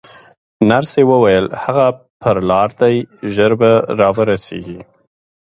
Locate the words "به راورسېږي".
3.61-4.79